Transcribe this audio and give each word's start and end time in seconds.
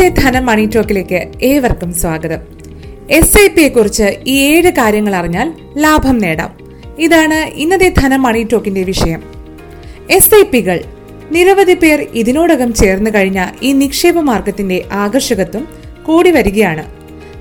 ഇന്നത്തെ 0.00 0.22
ധനം 0.22 0.46
മണി 0.46 0.68
ടോക്കിലേക്ക് 0.74 1.28
ഏവർക്കും 1.42 1.94
സ്വാഗതം. 1.94 2.38
എസ് 3.10 3.38
ഐ 3.38 3.46
പിയെ 3.46 3.68
കുറിച്ച് 3.68 4.16
ഈ 4.26 4.40
ഏഴ് 4.40 4.70
കാര്യങ്ങൾ 4.70 5.14
അറിഞ്ഞാൽ 5.14 5.52
ലാഭം 5.76 6.18
നേടാം. 6.18 6.50
ഇതാണ് 6.98 7.34
ഇന്നത്തെ 7.34 7.92
ധനം 7.98 8.22
മണി 8.22 8.46
ടോക്കിന്റെ 8.52 8.82
വിഷയം. 8.82 9.22
എസ് 10.10 10.34
ഐ 10.34 10.42
പികൾ 10.42 10.80
നിരവധി 11.30 11.74
പേർ 11.74 12.06
ഇതിനോടകം 12.14 12.74
ചേർന്നു 12.74 13.10
കഴിഞ്ഞ 13.14 13.46
ഈ 13.62 13.72
നിക്ഷേപ 13.72 14.20
മാർഗത്തിന്റെ 14.20 14.84
ആകർഷകത്വം 14.92 15.68
കൂടി 16.06 16.30
വരികയാണ്. 16.30 16.84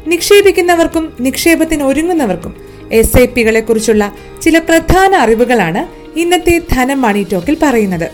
നിക്ഷേപിക്കുന്നവർക്കും 0.07 1.13
നിക്ഷേപത്തിന് 1.19 1.83
ഒരുങ്ങുന്നവർക്കും 1.83 2.55
എസ് 2.91 3.17
ഐ 3.17 3.25
പികളെ 3.25 3.59
കുറിച്ചുള്ള 3.59 4.15
ചില 4.41 4.59
പ്രധാന 4.59 5.15
അറിവുകളാണ് 5.15 5.87
ഇന്നത്തെ 6.19 6.61
ധനം 6.71 7.01
മണി 7.01 7.25
ടോക്കിൽ 7.33 7.57
പറയുന്നത്. 7.63 8.09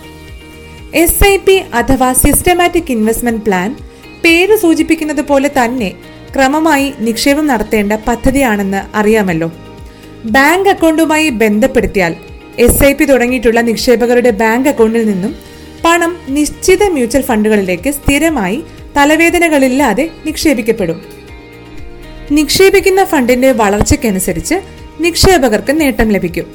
എസ് 0.96 1.28
ഐ 1.28 1.38
പി 1.38 1.62
അഥവാ 1.74 2.14
സിസ്റ്റമാറ്റിക് 2.14 2.92
ഇൻവെസ്റ്റ്മെന്റ് 2.92 3.42
പ്ലാൻ 3.42 3.76
പേര് 4.26 4.56
സൂചിപ്പിക്കുന്നത് 4.58 5.22
പോലെ 5.22 5.50
തന്നെ 5.58 5.92
ക്രമമായി 6.36 6.94
നിക്ഷേപം 7.00 7.48
നടത്തേണ്ട 7.48 7.94
പദ്ധതിയാണെന്ന് 8.08 8.98
അറിയാമല്ലോ. 8.98 9.52
ബാങ്ക് 10.26 10.70
അക്കൗണ്ടുമായി 10.70 11.30
ബന്ധപ്പെടുത്തിയാൽ 11.30 12.16
എസ് 12.58 12.84
ഐ 12.84 12.94
പി 12.94 13.06
തുടങ്ങിയിട്ടുള്ള 13.06 13.62
നിക്ഷേപകരുടെ 13.62 14.30
ബാങ്ക് 14.30 14.70
അക്കൗണ്ടിൽ 14.70 15.04
നിന്നും 15.12 15.36
പണം 15.86 16.18
നിശ്ചിത 16.30 16.84
മ്യൂച്വൽ 16.90 17.22
ഫണ്ടുകളിലേക്ക് 17.22 17.92
സ്ഥിരമായി 17.92 18.64
തലവേദനകളില്ലാതെ 18.98 20.10
നിക്ഷേപിക്കപ്പെടും. 20.26 21.00
നിക്ഷേപിക്കുന്ന 22.32 23.04
ഫണ്ടിന്റെ 23.04 23.52
വളർച്ചയ്ക്കനുസരിച്ച് 23.52 24.56
നിക്ഷേപകർക്ക് 25.00 25.82
നേട്ടം 25.82 26.10
ലഭിക്കും. 26.10 26.48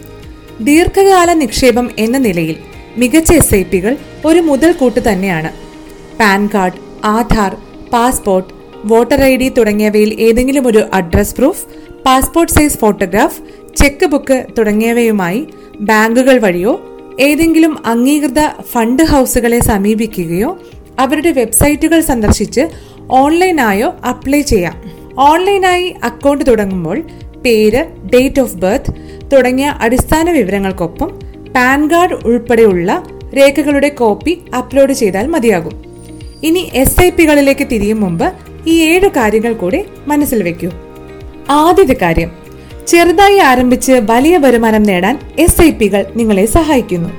ദീർഘകാല 0.60 1.32
നിക്ഷേപം 1.32 1.90
എന്ന 1.98 2.18
നിലയിൽ 2.18 2.56
മികച്ച 2.96 3.32
എസ് 3.32 3.54
ഐ 3.54 3.62
പികൾ 3.62 3.96
ഒരു 4.24 4.40
മുതൽക്കൂട്ട് 4.40 5.00
തന്നെയാണ്. 5.12 5.50
PAN 6.20 6.48
card 6.54 6.89
Aadhaar 7.04 7.56
passport 7.92 8.54
voter 8.86 9.22
I 9.22 9.36
D 9.36 9.48
തുടങ്ങിയവയിൽ 9.48 10.20
ഏതെങ്കിലും 10.20 10.66
ഒരു 10.66 10.84
address 10.92 11.34
proof 11.34 11.64
passport 12.06 12.52
size 12.52 12.78
photograph 12.78 13.40
cheque 13.76 14.06
book 14.06 14.46
തുടങ്ങിയവയുമായി 14.58 15.48
ബാങ്കുകൾ 15.80 16.38
വഴിയോ 16.38 16.80
ഏതെങ്കിലും 17.20 17.86
അംഗീകൃത 17.86 18.38
ഫണ്ട് 18.72 19.02
ഹൗസുകളെ 19.02 19.60
സമീപിക്കുകയോ 19.60 20.58
അവരുടെ 20.98 21.30
വെബ്സൈറ്റുകൾ 21.30 22.00
സന്ദർശിച്ച് 22.00 22.68
ഓൺലൈനായോ 23.08 23.94
അപ്ലൈ 24.04 24.40
ചെയ്യാം. 24.40 24.74
ഓൺലൈനായി 25.18 25.94
അക്കൗണ്ട് 26.02 26.46
തുടങ്ങുമ്പോൾ 26.46 27.02
പേര് 27.44 27.84
ഡേറ്റ് 28.14 28.40
ഓഫ് 28.40 28.56
ബർത്ത് 28.56 28.92
തുടങ്ങിയ 29.32 29.66
അടിസ്ഥാന 29.80 30.30
വിവരങ്ങൾക്കൊപ്പം 30.30 31.18
പാൻ 31.54 31.90
കാർഡ് 31.90 32.12
ഉൾപ്പെടെയുള്ള 32.12 33.02
രേഖകളുടെ 33.36 33.88
കോപ്പി 33.88 34.40
അപ്ലോഡ് 34.58 34.92
ചെയ്താൽ 34.92 35.26
മതിയാകും. 35.26 35.89
ഇനി 36.42 36.70
എസ് 36.74 37.02
ഐ 37.02 37.10
പികളിലേക്ക് 37.10 37.66
തിരിയും 37.72 38.00
മുമ്പ് 38.00 38.32
ഈ 38.66 38.80
ഏഴ് 38.82 39.08
കാര്യങ്ങൾ 39.08 39.52
കൂടി 39.52 39.84
മനസ്സിൽ 40.06 40.42
വെക്കൂ. 40.42 40.70
ആദ്യത്തെ 41.50 41.96
കാര്യം 42.02 42.30
ചെറുതായി 42.86 43.38
ആരംഭിച്ച് 43.38 43.92
വലിയ 43.92 44.36
വരുമാനം 44.36 44.82
നേടാൻ 44.82 45.18
എസ് 45.38 45.62
ഐ 45.62 45.70
പികൾ 45.70 46.06
നിങ്ങളെ 46.16 46.46
സഹായിക്കുന്നു. 46.46 47.10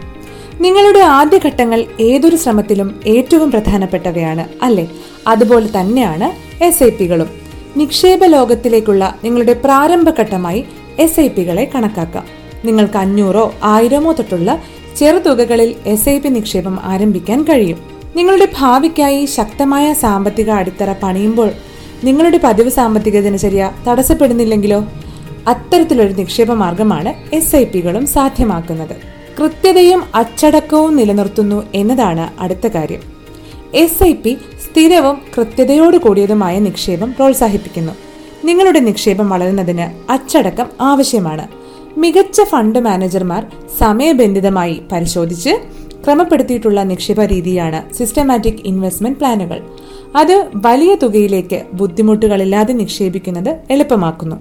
നിങ്ങളുടെ 0.62 1.00
ആദ്യഘട്ടങ്ങൾ 1.00 1.86
ഏതൊരു 2.00 2.36
ശ്രമത്തിലും 2.36 3.02
ഏറ്റവും 3.08 3.52
പ്രധാനപ്പെട്ടവയാണ് 3.52 4.46
അല്ലേ? 4.64 4.88
അതുപോലെ 5.28 5.68
തന്നെയാണ് 5.80 6.32
എസ് 6.64 6.84
ഐ 6.84 6.90
പികളും 6.90 7.30
നിക്ഷേപ 7.78 8.26
ലോകത്തിലേക്കുള്ള 8.26 9.18
നിങ്ങളുടെ 9.24 9.54
പ്രാരംഭഘട്ടമായി 9.54 10.66
എസ് 11.00 11.20
ഐ 11.20 11.28
പികളെ 11.28 11.72
കണക്കാക്കാം. 11.76 12.26
നിങ്ങൾക്ക് 12.66 12.98
അഞ്ഞൂറോ 12.98 13.54
ആയിരമോ 13.64 14.12
തൊട്ടുള്ള 14.12 14.62
ചെറുതുകകളിൽ 14.98 15.76
എസ് 15.86 16.10
ഐ 16.10 16.20
പി 16.20 16.30
നിക്ഷേപം 16.30 16.80
ആരംഭിക്കാൻ 16.84 17.44
കഴിയും. 17.44 17.91
നിങ്ങളുടെ 18.16 18.48
ഭാവിക്കായി 18.58 19.26
ശക്തമായ 19.26 19.94
സാമ്പത്തിക 19.94 20.50
അടിത്തറ 20.50 20.94
പണിയുമ്പോൾ 21.04 21.50
നിങ്ങളുടെ 22.04 22.40
പതിവ് 22.44 22.70
സാമ്പത്തിക 22.70 23.20
ദിനചര്യ 23.20 23.72
തടസ്സപ്പെടുന്നില്ലെങ്കിലോ 23.88 24.86
അത്തരത്തിലൊരു 25.48 26.14
നിക്ഷേപ 26.14 26.52
മാർഗമാണ് 26.54 27.36
എസ് 27.36 27.56
ഐ 27.56 27.64
പികളും 27.64 28.08
സാധ്യമാക്കുന്നത്. 28.08 28.96
കൃത്യതയും 29.40 30.04
അച്ചടക്കവും 30.16 30.96
നിലനിർത്തുന്നു 30.96 31.64
എന്നതാണ് 31.74 32.42
അടുത്ത 32.42 32.68
കാര്യം. 32.68 33.00
എസ് 33.74 34.04
ഐ 34.04 34.14
പി 34.14 34.38
സ്ഥിരവും 34.66 35.22
കൃത്യതയോട് 35.38 35.98
കൂടിയതുമായ 35.98 36.60
നിക്ഷേപം 36.60 37.14
പ്രോത്സാഹിപ്പിക്കുന്നു. 37.14 37.92
നിങ്ങളുടെ 38.46 38.80
നിക്ഷേപം 38.80 39.30
വളരുന്നതിന് 39.30 40.12
അച്ചടക്കം 40.12 40.68
ആവശ്യമാണ്. 40.82 41.48
മികച്ച 42.00 42.42
ഫണ്ട് 42.42 42.80
മാനേജർമാർ 42.80 43.48
സമയബന്ധിതമായി 43.80 44.82
പരിശോധിച്ച് 44.92 45.54
ക്രമപ്പെടുത്തിയിട്ടുള്ള 46.06 46.84
നിക്ഷേപ 46.84 47.24
രീതിയാണ് 47.24 47.94
സിസ്റ്റമാറ്റിക് 47.94 48.62
ഇൻവെസ്റ്റ്മെന്റ് 48.66 49.20
പ്ലാനുകൾ 49.20 49.62
അത് 50.16 50.48
വലിയ 50.56 50.96
തുകയിലേക്ക് 50.96 51.64
ബുദ്ധിമുട്ടുകളില്ലാതെ 51.74 52.74
നിക്ഷേപിക്കുന്നത് 52.74 53.58
എളുപ്പമാക്കുന്നു. 53.70 54.36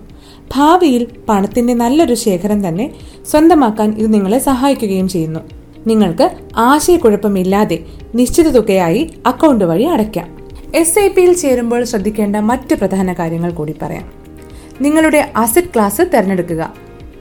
ഭാവിയിൽ 0.54 1.06
പണത്തിന്റെ 1.28 1.74
നല്ലൊരു 1.74 2.14
ശേഖരം 2.14 2.68
തന്നെ 2.68 2.94
സ്വന്തമാക്കാൻ 3.30 3.94
ഇത് 3.98 4.12
നിങ്ങളെ 4.14 4.38
സഹായിക്കുകയും 4.38 5.08
ചെയ്യുന്നു. 5.08 5.40
നിങ്ങൾക്ക് 5.86 6.30
ആശയക്കുഴപ്പമില്ലാതെ 6.56 7.78
നിശ്ചിത 8.14 8.48
തുകയായി 8.48 9.10
അക്കൗണ്ട് 9.26 9.64
വഴി 9.64 9.84
അടയ്ക്കാം. 9.84 10.48
എസ് 10.74 10.98
ഐ 10.98 11.08
പിയിൽ 11.08 11.32
ചേരുമ്പോൾ 11.32 11.84
ശ്രദ്ധിക്കേണ്ട 11.84 12.36
മറ്റ് 12.36 12.74
പ്രധാന 12.74 13.12
കാര്യങ്ങൾ 13.12 13.50
കൂടി 13.50 13.74
പറയാം. 13.82 14.12
നിങ്ങളുടെ 14.80 15.30
അസറ്റ് 15.36 15.68
ക്ലാസ് 15.74 16.02
തിരഞ്ഞെടുക്കുക. 16.02 16.72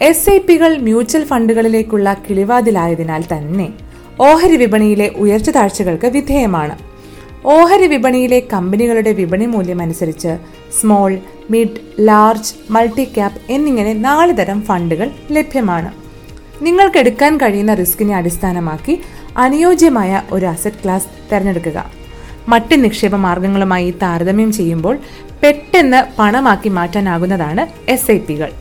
എസ് 0.02 0.30
ഐ 0.30 0.38
പികൾ 0.38 0.78
മ്യൂച്വൽ 0.78 1.24
ഫണ്ടുകളിലേക്കുള്ള 1.24 2.18
കിളിവാതിലായതിനാൽ 2.30 3.24
തന്നെ 3.34 3.74
ഓഹരി 4.20 4.56
വിപണിയിലെ 4.56 5.10
ഉയർച്ച 5.16 5.50
താഴ്ചകൾക്ക് 5.50 6.08
വിധേയമാണ്. 6.08 6.78
ഓഹരി 7.46 7.88
വിപണിയിലെ 7.88 8.40
കമ്പനികളുടെ 8.54 9.12
വിപണി 9.12 9.46
മൂല്യം 9.46 9.82
അനുസരിച്ച് 9.82 10.38
small 10.80 11.20
mid 11.50 11.80
large 12.00 12.54
multi 12.70 13.04
cap 13.04 13.52
എന്നിങ്ങനെ 13.52 13.94
നാല് 13.94 14.38
തരം 14.38 14.62
ഫണ്ടുകൾ 14.62 15.12
ലഭ്യമാണ്. 15.32 15.94
നിങ്ങൾക്ക് 16.64 16.98
എടുക്കാൻ 16.98 17.38
കഴിയുന്ന 17.38 17.74
റിസ്കിനെ 17.74 18.16
അടിസ്ഥാനമാക്കി 18.16 19.00
അനുയോജ്യമായ 19.38 20.22
ഒരു 20.32 20.46
അസറ്റ് 20.46 20.84
ക്ലാസ് 20.84 21.08
തിരഞ്ഞെടുക്കുക. 21.32 21.86
മറ്റ് 22.48 22.84
നിക്ഷേപ 22.84 23.16
മാർഗങ്ങളുമായി 23.16 23.92
താരതമ്യം 24.02 24.52
ചെയ്യുമ്പോൾ 24.52 24.98
പെട്ടെന്ന് 25.44 26.04
പണമാക്കി 26.20 26.70
മാറ്റാനാകുന്നതാണ് 26.70 27.92
എസ് 27.92 28.12
ഐ 28.12 28.18
പികൾ 28.18 28.52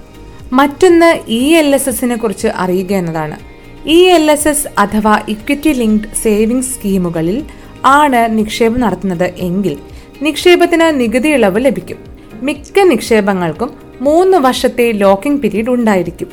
മറ്റൊന്ന് 0.53 1.21
ഇ 1.29 1.55
എൽ 1.55 1.75
എസ് 1.75 1.89
എസിനെ 1.89 2.17
കുറിച്ച് 2.17 2.49
അറിയുക 2.49 2.93
എന്നതാണ്. 2.93 3.48
ഇ 3.89 3.99
എൽ 4.15 4.31
എസ് 4.31 4.49
എസ് 4.49 4.69
അഥവാ 4.79 5.21
ഇക്വിറ്റി 5.29 5.73
ലിങ്ക്ഡ് 5.73 6.09
സേവിംഗ്സ് 6.23 6.75
സ്കീമുകളിൽ 6.75 7.45
ആണ് 7.85 8.39
നിക്ഷേപം 8.39 8.81
നടത്തുന്നത് 8.81 9.25
എങ്കിൽ 9.25 9.77
നിക്ഷേപത്തിന് 10.23 11.01
നികുതി 11.01 11.29
ഇളവ് 11.29 11.65
ലഭിക്കും. 11.65 11.97
മിക്ക 12.43 12.81
നിക്ഷേപങ്ങൾക്കും 12.81 13.71
മൂന്ന് 14.01 14.39
വർഷത്തെ 14.39 14.93
ലോക്കിംഗ് 14.93 15.41
പീരീഡ് 15.43 15.71
ഉണ്ടായിരിക്കും. 15.71 16.29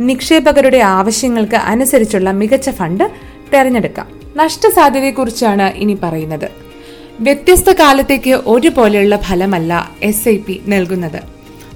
നിക്ഷേപകരുടെ 0.00 0.78
ആവശ്യങ്ങൾക്ക് 0.78 1.56
അനുസരിച്ചുള്ള 1.56 2.30
മികച്ച 2.30 2.70
ഫണ്ട് 2.70 3.04
തിരഞ്ഞെടുക്കാം. 3.52 4.08
നഷ്ടസാധ്യതയെക്കുറിച്ചാണ് 4.36 5.72
ഇനി 5.76 5.98
പറയുന്നത്. 6.02 6.48
വ്യത്യസ്ത 7.20 7.70
കാലത്തേക്ക് 7.70 8.30
ഒരുപോലെയുള്ള 8.46 9.16
ഫലമല്ല 9.16 9.90
എസ് 10.02 10.28
ഐ 10.28 10.36
പി 10.36 10.60
നൽകുന്നത്. 10.66 11.20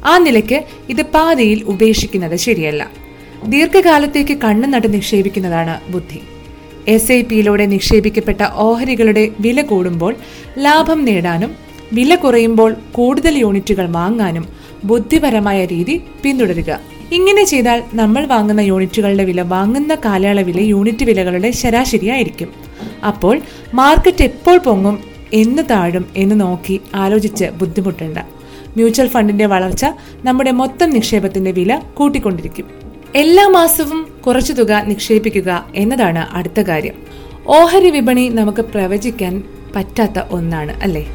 ആ 0.07 0.19
നിലയ്ക്ക് 0.19 0.65
ഇത് 0.89 1.03
പാതിയിൽ 1.03 1.65
ഉപേക്ഷിക്കുന്നത് 1.65 2.37
ശരിയല്ല. 2.37 3.08
ദീർഘകാലത്തേക്ക് 3.47 4.39
കണ്ണു 4.39 4.69
നട്ട് 4.69 4.95
നിക്ഷേപിക്കുന്നതാണ് 4.95 5.93
ബുദ്ധി. 5.93 6.21
എസ് 6.89 7.13
ഐ 7.13 7.23
പിയിലൂടെ 7.23 7.67
നിക്ഷേപിക്കപ്പെട്ട 7.67 8.39
ഓഹരികളുടെ 8.55 9.29
വില 9.41 9.63
കൂടുമ്പോൾ 9.63 10.17
ലാഭം 10.59 11.05
നേടാനും 11.05 11.57
വില 11.93 12.15
കുറയുമ്പോൾ 12.15 12.77
കൂടുതൽ 12.93 13.39
യൂണിറ്റുകൾ 13.39 13.87
വാങ്ങാനും 13.87 14.49
ബുദ്ധിപരമായ 14.85 15.65
രീതി 15.65 16.03
പിന്തുടരുക. 16.25 16.81
ഇങ്ങനെ 17.13 17.45
ചെയ്താൽ 17.45 17.83
നമ്മൾ 17.95 18.27
വാങ്ങുന്ന 18.27 18.61
യൂണിറ്റുകളുടെ 18.61 19.25
വില 19.25 19.41
വാങ്ങുന്ന 19.41 19.95
കാലയളവിലെ 19.95 20.63
യൂണിറ്റ് 20.63 21.05
വിലകളുടെ 21.05 21.51
ശരാശരിയായിരിക്കും. 21.51 22.49
അപ്പോൾ 23.07 23.41
മാർക്കറ്റ് 23.75 24.25
എപ്പോൾ 24.25 24.59
പൊങ്ങും 24.59 24.99
എന്ന് 25.33 25.63
താഴും 25.71 26.07
എന്ന് 26.17 26.41
നോക്കി 26.41 26.81
ആലോചിച്ച് 26.95 27.45
ബുദ്ധിമുട്ടേണ്ട. 27.45 28.19
മ്യൂച്വൽ 28.77 29.09
ഫണ്ടിന്റെ 29.09 29.47
വളർച്ച 29.47 29.87
നമ്മുടെ 30.25 30.51
മൊത്തം 30.51 30.91
നിക്ഷേപത്തിന്റെ 30.91 31.51
വില 31.51 31.81
കൂട്ടിക്കൊണ്ടിരിക്കും. 31.95 32.78
എല്ലാ 33.15 33.49
മാസവും 33.49 34.09
കുറച്ചു 34.27 34.53
തുക 34.53 34.73
നിക്ഷേപിക്കുക 34.73 35.65
എന്നതാണ് 35.75 36.27
അടുത്ത 36.37 36.61
കാര്യം. 36.61 36.93
ഓഹരി 37.47 37.91
വിപണി 37.91 38.29
നമുക്ക് 38.29 38.63
പ്രവചിക്കാൻ 38.63 39.43
പറ്റാത്ത 39.77 40.19
ഒന്നാണ് 40.31 40.83
അല്ലേ? 40.83 41.07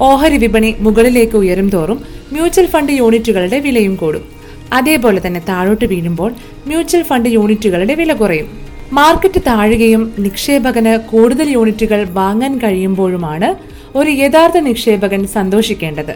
ഓഹരി 0.00 0.36
വിപണി 0.36 0.76
മുകളിലേക്ക് 0.80 1.36
ഉയരും 1.36 1.70
തോറും 1.70 2.04
മ്യൂച്വൽ 2.32 2.66
ഫണ്ട് 2.66 2.92
യൂണിറ്റുകളുടെ 2.92 3.58
വിലയും 3.58 3.96
കൂടും. 3.96 4.24
അതേപോലെ 4.72 5.26
തന്നെ 5.26 5.40
താഴോട്ട് 5.48 5.84
വീഴുമ്പോൾ 5.84 6.34
മ്യൂച്വൽ 6.66 7.02
ഫണ്ട് 7.02 7.28
യൂണിറ്റുകളുടെ 7.28 7.94
വില 7.94 8.12
കുറയും. 8.12 8.58
മാർക്കറ്റ് 8.92 9.40
താഴുകയും 9.40 10.14
നിക്ഷേപകന് 10.18 10.98
കൂടുതൽ 10.98 11.50
യൂണിറ്റുകൾ 11.50 12.08
വാങ്ങാൻ 12.10 12.58
കഴിയുമ്പോഴുമാണ് 12.58 13.54
ഒരു 13.98 14.10
യഥാർത്ഥ 14.10 14.56
നിക്ഷേപകൻ 14.56 15.26
സന്തോഷിക്കേണ്ടത്. 15.26 16.14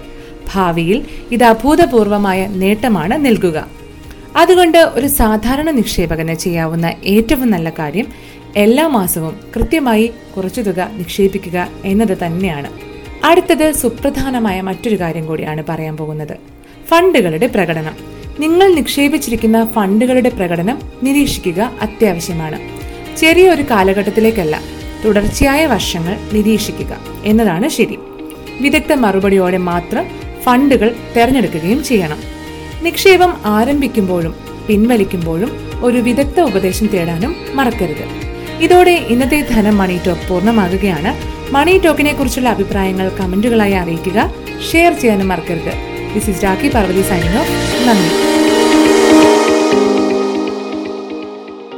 ഭാവിയിൽ 0.54 1.04
ഇത് 1.30 1.44
അഭൂതപൂർവമായ 1.44 2.46
നേട്ടമാണ് 2.46 3.26
നൽകുക. 3.26 3.77
അതുകൊണ്ട് 4.36 4.78
ഒരു 4.78 5.06
സാധാരണ 5.06 5.70
നിക്ഷേപകന് 5.70 6.34
ചെയ്യാവുന്ന 6.34 6.92
ഏറ്റവും 7.04 7.50
നല്ല 7.50 7.70
കാര്യം 7.70 8.06
എല്ലാ 8.56 8.86
മാസവും 8.86 9.40
കൃത്യമായി 9.56 10.12
കുറച്ചു 10.36 10.60
തുക 10.60 10.90
നിക്ഷേപിക്കുക 10.92 11.69
എന്നത് 11.84 12.19
തന്നെയാണ്. 12.26 12.70
അടുത്തത് 13.25 13.72
സുപ്രധാനമായ 13.72 14.60
മറ്റൊരു 14.60 15.00
കാര്യം 15.00 15.26
കൂടിയാണ് 15.26 15.64
പറയാൻ 15.69 15.96
പോകുന്നത്. 15.96 16.36
ഫണ്ടുകളുടെ 16.88 17.46
പ്രകടനം. 17.46 17.96
നിങ്ങൾ 18.40 18.75
നിക്ഷേപിച്ചിരിക്കുന്ന 18.75 19.64
ഫണ്ടുകളുടെ 19.64 20.28
പ്രകടനം 20.28 20.78
നിരീക്ഷിക്കുക 21.02 21.72
അത്യാവശ്യമാണ്. 21.82 22.60
ചെറിയ 23.16 23.50
ഒരു 23.50 23.62
കാലഘട്ടത്തിലേക്കല്ല 23.62 24.60
തുടർച്ചയായ 25.04 25.66
വർഷങ്ങൾ 25.66 26.19
നിരീക്ഷിക്കുക 26.32 26.96
എന്നതാണ് 27.25 27.69
ശരി. 27.69 27.98
വിദഗ്ധ 28.60 28.92
മറുപടിയോടെ 28.92 29.56
മാത്രം 29.56 30.06
ഫണ്ടുകൾ 30.42 30.96
തിരഞ്ഞെടുക്കുകയും 31.16 31.84
ചെയ്യണം. 31.84 32.38
നിക്ഷേപം 32.82 33.34
ആരംഭിക്കുമ്പോഴും 33.44 34.34
പിൻവലിക്കുമ്പോഴും 34.69 35.50
ഒരു 35.82 35.98
വിദഗ്ധ 35.98 36.40
ഉപദേശം 36.40 36.86
തേടാനും 36.86 37.36
മറക്കരുത്. 37.54 38.04
ഇതോടെ 38.62 38.90
ഇന്നത്തെ 38.90 39.46
ധനം 39.50 39.78
മണി 39.78 40.00
ടോക്ക് 40.06 40.28
പൂർണമാകുകയാണ്. 40.28 41.38
മണി 41.52 41.78
ടോക്കിനെ 41.78 42.12
കുറിച്ചുള്ള 42.12 42.48
അഭിപ്രായങ്ങൾ 42.48 43.08
കമന്റുകളായി 43.08 43.72
അറിയിക്കുക. 43.72 44.34
ഷെയർ 44.72 44.92
ചെയ്യാനും 44.92 45.28
മറക്കരുത്. 45.28 45.72
This 46.14 46.30
is 46.30 46.44
Rakhi 46.44 46.69
Parvathy 46.69 47.00
of 47.38 47.52
നന്ദി. 47.88 48.38